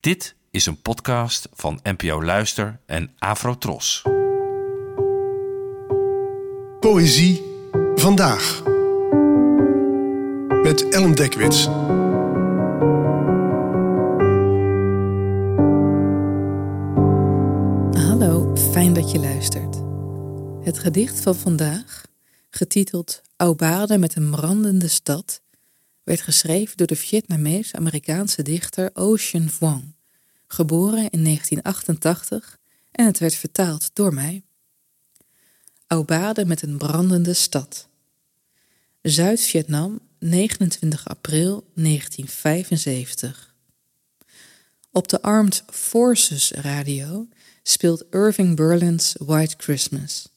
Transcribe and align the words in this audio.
Dit 0.00 0.36
is 0.50 0.66
een 0.66 0.82
podcast 0.82 1.48
van 1.52 1.80
NPO 1.82 2.22
Luister 2.22 2.80
en 2.86 3.10
Afrotros. 3.18 4.02
Poëzie 6.80 7.42
vandaag. 7.94 8.62
Met 10.62 10.88
Ellen 10.88 11.14
Dekwits. 11.14 11.64
Hallo, 18.04 18.56
fijn 18.56 18.92
dat 18.92 19.10
je 19.10 19.18
luistert. 19.18 19.76
Het 20.64 20.78
gedicht 20.78 21.20
van 21.20 21.34
vandaag, 21.34 22.02
getiteld 22.50 23.22
Aubade 23.36 23.98
met 23.98 24.16
een 24.16 24.30
brandende 24.30 24.88
stad, 24.88 25.42
werd 26.10 26.22
geschreven 26.22 26.76
door 26.76 26.86
de 26.86 26.96
Vietnamees-Amerikaanse 26.96 28.42
dichter 28.42 28.90
Ocean 28.94 29.48
Vuong, 29.48 29.94
geboren 30.46 31.10
in 31.10 31.24
1988 31.24 32.58
en 32.90 33.06
het 33.06 33.18
werd 33.18 33.34
vertaald 33.34 33.90
door 33.92 34.14
mij. 34.14 34.42
Aubade 35.86 36.44
met 36.44 36.62
een 36.62 36.78
brandende 36.78 37.34
stad. 37.34 37.88
Zuid-Vietnam, 39.02 40.00
29 40.18 41.08
april 41.08 41.70
1975. 41.74 43.54
Op 44.92 45.08
de 45.08 45.22
Armed 45.22 45.64
Forces 45.66 46.50
radio 46.50 47.28
speelt 47.62 48.04
Irving 48.10 48.56
Berlin's 48.56 49.14
White 49.18 49.54
Christmas 49.58 50.28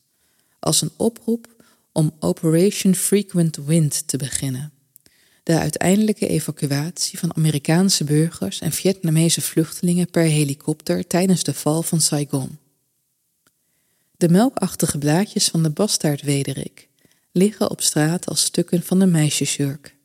als 0.60 0.82
een 0.82 0.92
oproep 0.98 1.64
om 1.92 2.16
Operation 2.20 2.96
Frequent 2.96 3.56
Wind 3.56 4.08
te 4.08 4.18
beginnen. 4.18 4.72
De 5.44 5.60
uiteindelijke 5.60 6.28
evacuatie 6.28 7.20
van 7.20 7.36
Amerikaanse 7.36 8.04
burgers 8.04 8.60
en 8.60 8.72
Vietnamese 8.72 9.42
vluchtelingen 9.42 10.10
per 10.10 10.24
helikopter 10.24 11.08
tijdens 11.08 11.44
de 11.44 11.54
val 11.54 11.84
van 11.84 12.02
Saigon. 12.02 12.58
De 14.18 14.30
melkachtige 14.30 14.98
blaadjes 14.98 15.48
van 15.48 15.64
de 15.64 15.70
bastaardwederik 15.70 16.90
liggen 17.32 17.70
op 17.70 17.82
straat 17.82 18.26
als 18.26 18.42
stukken 18.42 18.84
van 18.84 19.00
de 19.00 19.06
meisjesjurk. 19.06 19.96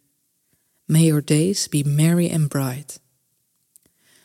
May 0.84 1.04
your 1.04 1.24
days 1.24 1.68
be 1.68 1.84
merry 1.84 2.32
and 2.32 2.48
bright. 2.48 3.00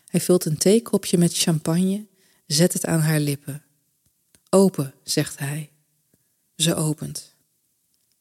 Hij 0.06 0.22
vult 0.22 0.46
een 0.46 0.58
theekopje 0.58 1.18
met 1.18 1.38
champagne, 1.38 2.06
zet 2.48 2.74
het 2.74 2.86
aan 2.86 3.00
haar 3.00 3.20
lippen. 3.20 3.64
Open, 4.50 4.94
zegt 5.04 5.40
hij. 5.40 5.70
Ze 6.56 6.76
opent. 6.76 7.36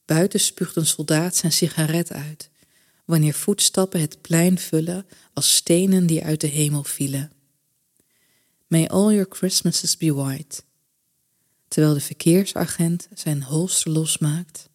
Buiten 0.04 0.40
spuugt 0.40 0.77
een 0.77 0.86
soldaat 0.86 1.36
zijn 1.36 1.52
sigaret 1.52 2.12
uit, 2.12 2.50
wanneer 3.12 3.34
voetstappen 3.34 4.00
het 4.00 4.20
plein 4.20 4.58
vullen 4.58 5.06
als 5.32 5.56
stenen 5.56 6.06
die 6.06 6.24
uit 6.24 6.41
de 6.41 6.46
hemel 6.46 6.84
vielen. 6.84 7.32
May 8.66 8.86
all 8.86 9.12
your 9.12 9.27
Christmases 9.28 9.96
be 9.96 10.14
white. 10.14 10.62
Terwijl 11.68 11.94
de 11.94 12.00
verkeersagent 12.00 13.08
zijn 13.14 13.42
holster 13.42 13.92
losmaakt, 13.92 14.68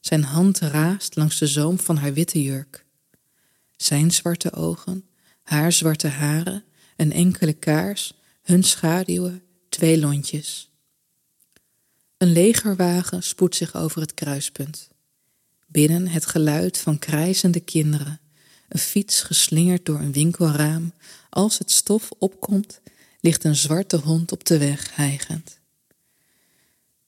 zijn 0.00 0.22
hand 0.22 0.58
raast 0.58 1.16
langs 1.16 1.38
de 1.38 1.46
zoom 1.46 1.78
van 1.78 1.96
haar 1.96 2.12
witte 2.12 2.42
jurk. 2.42 2.86
Zijn 3.76 4.10
zwarte 4.10 4.52
ogen, 4.52 5.04
haar 5.42 5.72
zwarte 5.72 6.08
haren, 6.08 6.64
een 6.96 7.12
enkele 7.12 7.52
kaars, 7.52 8.12
hun 8.42 8.62
schaduwen, 8.62 9.42
twee 9.68 9.98
lontjes. 9.98 10.70
Een 12.16 12.32
legerwagen 12.32 13.22
spoedt 13.22 13.56
zich 13.56 13.74
over 13.74 14.00
het 14.00 14.14
kruispunt. 14.14 14.88
Binnen 15.74 16.08
het 16.08 16.26
geluid 16.26 16.78
van 16.78 16.98
krijzende 16.98 17.60
kinderen, 17.60 18.20
een 18.68 18.78
fiets 18.78 19.22
geslingerd 19.22 19.86
door 19.86 20.00
een 20.00 20.12
winkelraam. 20.12 20.92
Als 21.30 21.58
het 21.58 21.70
stof 21.70 22.10
opkomt, 22.18 22.80
ligt 23.20 23.44
een 23.44 23.56
zwarte 23.56 23.96
hond 23.96 24.32
op 24.32 24.44
de 24.44 24.58
weg 24.58 24.94
hijgend. 24.94 25.58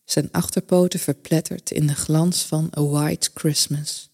Zijn 0.05 0.29
achterpoten 0.33 1.01
verpletterd 1.01 1.71
in 1.71 1.87
de 1.87 1.95
glans 1.95 2.43
van 2.43 2.73
A 2.79 2.83
White 2.83 3.31
Christmas. 3.35 4.11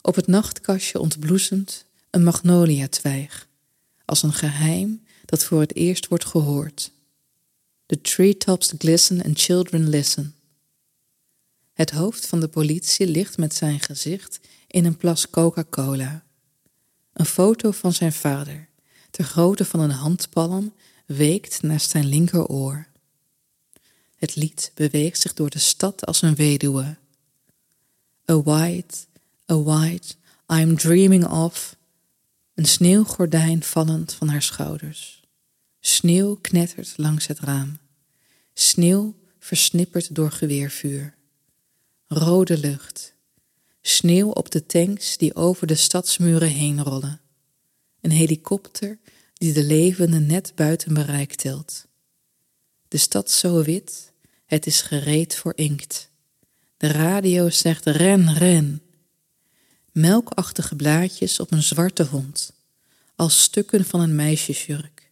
Op 0.00 0.14
het 0.14 0.26
nachtkastje 0.26 1.00
ontbloesemt 1.00 1.84
een 2.10 2.24
magnolia-twijg, 2.24 3.48
als 4.04 4.22
een 4.22 4.32
geheim 4.32 5.04
dat 5.24 5.44
voor 5.44 5.60
het 5.60 5.74
eerst 5.74 6.08
wordt 6.08 6.24
gehoord. 6.24 6.92
The 7.86 8.00
treetops 8.00 8.74
glisten 8.78 9.22
and 9.22 9.40
children 9.40 9.88
listen. 9.88 10.34
Het 11.72 11.90
hoofd 11.90 12.26
van 12.26 12.40
de 12.40 12.48
politie 12.48 13.06
ligt 13.06 13.38
met 13.38 13.54
zijn 13.54 13.80
gezicht 13.80 14.40
in 14.66 14.84
een 14.84 14.96
plas 14.96 15.30
Coca-Cola. 15.30 16.24
Een 17.12 17.26
foto 17.26 17.70
van 17.70 17.92
zijn 17.92 18.12
vader, 18.12 18.68
ter 19.10 19.24
grootte 19.24 19.64
van 19.64 19.80
een 19.80 19.90
handpalm, 19.90 20.72
weekt 21.06 21.62
naast 21.62 21.90
zijn 21.90 22.06
linkeroor. 22.06 22.86
Het 24.16 24.36
lied 24.36 24.72
beweegt 24.74 25.20
zich 25.20 25.34
door 25.34 25.50
de 25.50 25.58
stad 25.58 26.06
als 26.06 26.22
een 26.22 26.34
weduwe. 26.34 26.96
A 28.30 28.42
white, 28.42 28.96
a 29.50 29.62
white, 29.62 30.14
I'm 30.48 30.76
dreaming 30.76 31.26
of. 31.28 31.76
Een 32.54 32.64
sneeuwgordijn 32.64 33.62
vallend 33.62 34.12
van 34.12 34.28
haar 34.28 34.42
schouders. 34.42 35.22
Sneeuw 35.80 36.34
knettert 36.40 36.94
langs 36.96 37.26
het 37.26 37.38
raam. 37.38 37.78
Sneeuw 38.54 39.14
versnipperd 39.38 40.14
door 40.14 40.30
geweervuur. 40.30 41.14
Rode 42.14 42.58
lucht. 42.58 43.14
Sneeuw 43.82 44.30
op 44.30 44.50
de 44.50 44.66
tanks 44.66 45.16
die 45.16 45.34
over 45.34 45.66
de 45.66 45.74
stadsmuren 45.74 46.48
heen 46.48 46.82
rollen. 46.82 47.20
Een 48.00 48.10
helikopter 48.10 48.98
die 49.34 49.52
de 49.52 49.62
levenden 49.62 50.26
net 50.26 50.52
buiten 50.54 50.94
bereik 50.94 51.34
tilt. 51.34 51.86
De 52.88 52.96
stad 52.96 53.30
zo 53.30 53.62
wit, 53.62 54.12
het 54.46 54.66
is 54.66 54.82
gereed 54.82 55.36
voor 55.36 55.52
inkt. 55.56 56.10
De 56.76 56.86
radio 56.86 57.50
zegt 57.50 57.86
ren, 57.86 58.34
ren. 58.34 58.82
Melkachtige 59.92 60.76
blaadjes 60.76 61.40
op 61.40 61.52
een 61.52 61.62
zwarte 61.62 62.04
hond, 62.04 62.52
als 63.16 63.42
stukken 63.42 63.84
van 63.84 64.00
een 64.00 64.14
meisjesjurk. 64.14 65.10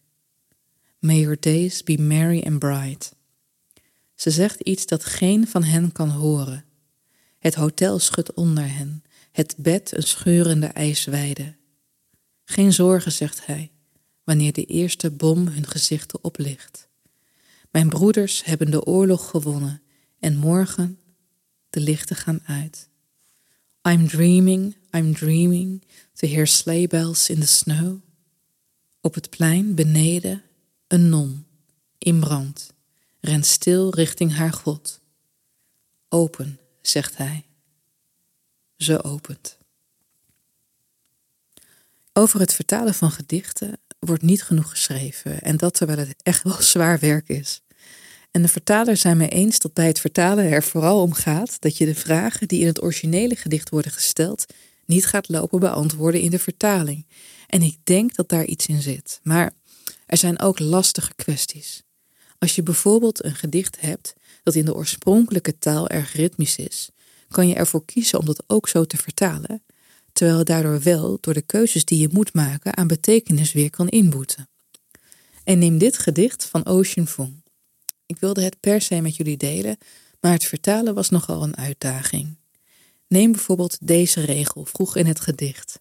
May 0.99 1.19
your 1.19 1.37
days 1.39 1.83
be 1.83 1.97
merry 1.97 2.43
and 2.45 2.59
bright. 2.59 3.15
Ze 4.15 4.31
zegt 4.31 4.59
iets 4.59 4.85
dat 4.85 5.05
geen 5.05 5.47
van 5.47 5.63
hen 5.63 5.91
kan 5.91 6.09
horen. 6.09 6.65
Het 7.41 7.55
hotel 7.55 7.99
schudt 7.99 8.33
onder 8.33 8.73
hen, 8.73 9.03
het 9.31 9.55
bed 9.57 9.95
een 9.95 10.03
scheurende 10.03 10.65
ijsweide. 10.65 11.55
Geen 12.43 12.73
zorgen, 12.73 13.11
zegt 13.11 13.45
hij, 13.45 13.71
wanneer 14.23 14.53
de 14.53 14.65
eerste 14.65 15.11
bom 15.11 15.47
hun 15.47 15.67
gezichten 15.67 16.23
oplicht. 16.23 16.87
Mijn 17.71 17.89
broeders 17.89 18.43
hebben 18.43 18.71
de 18.71 18.85
oorlog 18.85 19.29
gewonnen 19.29 19.81
en 20.19 20.35
morgen 20.35 20.99
de 21.69 21.79
lichten 21.79 22.15
gaan 22.15 22.39
uit. 22.45 22.89
I'm 23.89 24.07
dreaming, 24.07 24.75
I'm 24.91 25.13
dreaming 25.13 25.83
to 26.13 26.27
hear 26.27 26.47
sleigh 26.47 26.87
bells 26.87 27.29
in 27.29 27.39
the 27.39 27.47
snow. 27.47 27.99
Op 29.01 29.13
het 29.13 29.29
plein 29.29 29.75
beneden 29.75 30.43
een 30.87 31.09
non 31.09 31.45
in 31.97 32.19
brand 32.19 32.73
rent 33.19 33.45
stil 33.45 33.93
richting 33.95 34.33
haar 34.33 34.53
God. 34.53 34.99
Open, 36.09 36.59
zegt 36.81 37.17
hij. 37.17 37.45
Ze 38.77 39.03
opent. 39.03 39.57
Over 42.13 42.39
het 42.39 42.53
vertalen 42.53 42.93
van 42.93 43.11
gedichten 43.11 43.79
wordt 43.99 44.23
niet 44.23 44.43
genoeg 44.43 44.69
geschreven 44.69 45.41
en 45.41 45.57
dat 45.57 45.73
terwijl 45.73 45.97
het 45.97 46.23
echt 46.23 46.43
wel 46.43 46.61
zwaar 46.61 46.99
werk 46.99 47.29
is. 47.29 47.61
En 48.31 48.41
de 48.41 48.47
vertalers 48.47 49.01
zijn 49.01 49.17
mee 49.17 49.29
eens 49.29 49.59
dat 49.59 49.73
bij 49.73 49.87
het 49.87 49.99
vertalen 49.99 50.51
er 50.51 50.63
vooral 50.63 51.01
om 51.01 51.13
gaat 51.13 51.61
dat 51.61 51.77
je 51.77 51.85
de 51.85 51.95
vragen 51.95 52.47
die 52.47 52.59
in 52.59 52.67
het 52.67 52.81
originele 52.81 53.35
gedicht 53.35 53.69
worden 53.69 53.91
gesteld 53.91 54.45
niet 54.85 55.05
gaat 55.05 55.29
lopen 55.29 55.59
beantwoorden 55.59 56.21
in 56.21 56.31
de 56.31 56.39
vertaling. 56.39 57.05
En 57.47 57.61
ik 57.61 57.77
denk 57.83 58.15
dat 58.15 58.29
daar 58.29 58.45
iets 58.45 58.65
in 58.65 58.81
zit. 58.81 59.19
Maar 59.23 59.51
er 60.05 60.17
zijn 60.17 60.39
ook 60.39 60.59
lastige 60.59 61.15
kwesties. 61.15 61.83
Als 62.41 62.55
je 62.55 62.63
bijvoorbeeld 62.63 63.23
een 63.23 63.35
gedicht 63.35 63.79
hebt 63.79 64.13
dat 64.43 64.55
in 64.55 64.65
de 64.65 64.75
oorspronkelijke 64.75 65.59
taal 65.59 65.89
erg 65.89 66.13
ritmisch 66.13 66.57
is, 66.57 66.89
kan 67.27 67.47
je 67.47 67.55
ervoor 67.55 67.85
kiezen 67.85 68.19
om 68.19 68.25
dat 68.25 68.43
ook 68.47 68.67
zo 68.67 68.85
te 68.85 68.97
vertalen, 68.97 69.63
terwijl 70.13 70.37
het 70.37 70.47
daardoor 70.47 70.81
wel 70.81 71.17
door 71.21 71.33
de 71.33 71.41
keuzes 71.41 71.85
die 71.85 71.99
je 71.99 72.09
moet 72.11 72.33
maken 72.33 72.77
aan 72.77 72.87
betekenis 72.87 73.53
weer 73.53 73.69
kan 73.69 73.89
inboeten. 73.89 74.49
En 75.43 75.59
neem 75.59 75.77
dit 75.77 75.97
gedicht 75.97 76.45
van 76.45 76.65
Ocean 76.65 77.07
Vuong. 77.07 77.43
Ik 78.05 78.17
wilde 78.19 78.43
het 78.43 78.59
per 78.59 78.81
se 78.81 79.01
met 79.01 79.15
jullie 79.15 79.37
delen, 79.37 79.77
maar 80.19 80.31
het 80.31 80.45
vertalen 80.45 80.93
was 80.93 81.09
nogal 81.09 81.43
een 81.43 81.57
uitdaging. 81.57 82.37
Neem 83.07 83.31
bijvoorbeeld 83.31 83.77
deze 83.81 84.21
regel 84.21 84.65
vroeg 84.65 84.95
in 84.95 85.05
het 85.05 85.19
gedicht. 85.19 85.79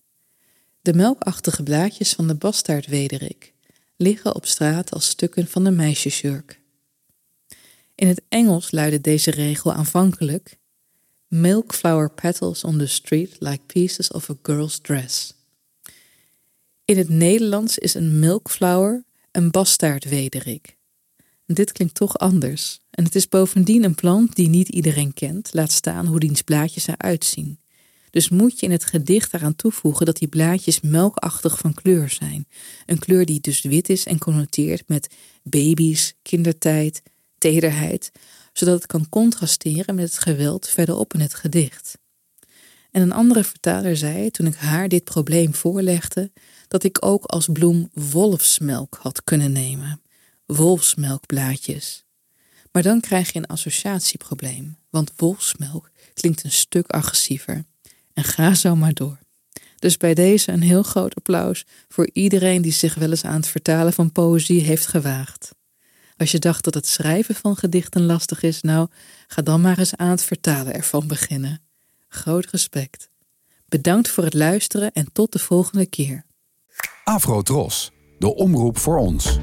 De 0.82 0.94
melkachtige 0.94 1.62
blaadjes 1.62 2.12
van 2.12 2.26
de 2.26 2.34
bastaardwederik 2.34 3.54
liggen 4.00 4.34
op 4.34 4.46
straat 4.46 4.90
als 4.90 5.08
stukken 5.08 5.46
van 5.46 5.64
de 5.64 5.70
meisjesjurk. 5.70 6.60
In 7.94 8.08
het 8.08 8.22
Engels 8.28 8.70
luidde 8.70 9.00
deze 9.00 9.30
regel 9.30 9.72
aanvankelijk 9.72 10.58
Milk 11.28 11.74
flower 11.74 12.10
petals 12.10 12.64
on 12.64 12.78
the 12.78 12.86
street 12.86 13.36
like 13.38 13.60
pieces 13.66 14.10
of 14.10 14.30
a 14.30 14.34
girl's 14.42 14.78
dress. 14.78 15.34
In 16.84 16.98
het 16.98 17.08
Nederlands 17.08 17.78
is 17.78 17.94
een 17.94 18.18
milkflower 18.18 19.04
een 19.30 19.50
bastaardwederik. 19.50 20.76
Dit 21.46 21.72
klinkt 21.72 21.94
toch 21.94 22.18
anders. 22.18 22.80
En 22.90 23.04
het 23.04 23.14
is 23.14 23.28
bovendien 23.28 23.84
een 23.84 23.94
plant 23.94 24.36
die 24.36 24.48
niet 24.48 24.68
iedereen 24.68 25.14
kent, 25.14 25.54
laat 25.54 25.72
staan 25.72 26.06
hoe 26.06 26.20
diens 26.20 26.42
blaadjes 26.42 26.86
eruit 26.86 27.24
zien. 27.24 27.58
Dus 28.10 28.28
moet 28.28 28.60
je 28.60 28.66
in 28.66 28.72
het 28.72 28.84
gedicht 28.84 29.34
eraan 29.34 29.56
toevoegen 29.56 30.06
dat 30.06 30.16
die 30.16 30.28
blaadjes 30.28 30.80
melkachtig 30.80 31.58
van 31.58 31.74
kleur 31.74 32.08
zijn. 32.08 32.46
Een 32.86 32.98
kleur 32.98 33.24
die 33.24 33.40
dus 33.40 33.60
wit 33.60 33.88
is 33.88 34.04
en 34.04 34.18
connoteert 34.18 34.88
met 34.88 35.14
baby's, 35.42 36.14
kindertijd, 36.22 37.02
tederheid, 37.38 38.10
zodat 38.52 38.74
het 38.74 38.86
kan 38.86 39.08
contrasteren 39.08 39.94
met 39.94 40.04
het 40.04 40.18
geweld 40.18 40.68
verderop 40.68 41.14
in 41.14 41.20
het 41.20 41.34
gedicht. 41.34 41.98
En 42.90 43.02
een 43.02 43.12
andere 43.12 43.44
vertaler 43.44 43.96
zei, 43.96 44.30
toen 44.30 44.46
ik 44.46 44.54
haar 44.54 44.88
dit 44.88 45.04
probleem 45.04 45.54
voorlegde, 45.54 46.32
dat 46.68 46.84
ik 46.84 47.04
ook 47.04 47.24
als 47.24 47.48
bloem 47.52 47.90
wolfsmelk 47.92 48.98
had 49.00 49.24
kunnen 49.24 49.52
nemen. 49.52 50.02
Wolfsmelkblaadjes. 50.46 52.04
Maar 52.72 52.82
dan 52.82 53.00
krijg 53.00 53.32
je 53.32 53.38
een 53.38 53.46
associatieprobleem, 53.46 54.76
want 54.90 55.12
wolfsmelk 55.16 55.90
klinkt 56.14 56.44
een 56.44 56.52
stuk 56.52 56.90
agressiever. 56.90 57.64
En 58.12 58.24
ga 58.24 58.54
zo 58.54 58.76
maar 58.76 58.92
door. 58.92 59.18
Dus 59.78 59.96
bij 59.96 60.14
deze 60.14 60.52
een 60.52 60.62
heel 60.62 60.82
groot 60.82 61.14
applaus 61.14 61.64
voor 61.88 62.10
iedereen 62.12 62.62
die 62.62 62.72
zich 62.72 62.94
wel 62.94 63.10
eens 63.10 63.24
aan 63.24 63.36
het 63.36 63.46
vertalen 63.46 63.92
van 63.92 64.12
poëzie 64.12 64.60
heeft 64.60 64.86
gewaagd. 64.86 65.54
Als 66.16 66.30
je 66.30 66.38
dacht 66.38 66.64
dat 66.64 66.74
het 66.74 66.86
schrijven 66.86 67.34
van 67.34 67.56
gedichten 67.56 68.06
lastig 68.06 68.42
is, 68.42 68.60
nou, 68.60 68.88
ga 69.26 69.42
dan 69.42 69.60
maar 69.60 69.78
eens 69.78 69.96
aan 69.96 70.10
het 70.10 70.22
vertalen 70.22 70.74
ervan 70.74 71.06
beginnen. 71.06 71.60
Groot 72.08 72.46
respect. 72.46 73.10
Bedankt 73.68 74.08
voor 74.08 74.24
het 74.24 74.34
luisteren 74.34 74.92
en 74.92 75.12
tot 75.12 75.32
de 75.32 75.38
volgende 75.38 75.86
keer. 75.86 76.24
Afro 77.04 77.42
Tros, 77.42 77.90
de 78.18 78.34
omroep 78.34 78.78
voor 78.78 78.98
ons. 78.98 79.38